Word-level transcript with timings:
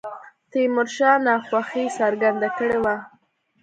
تیمور 0.51 0.87
شاه 0.95 1.17
ناخوښي 1.25 1.85
څرګنده 1.97 2.49
کړې 2.57 2.77
وه. 2.83 2.95